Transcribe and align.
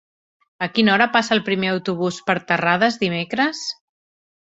A 0.67 0.69
quina 0.77 0.91
hora 0.93 1.07
passa 1.17 1.35
el 1.37 1.45
primer 1.51 1.71
autobús 1.73 2.19
per 2.31 2.37
Terrades 2.53 3.01
dimecres? 3.07 3.65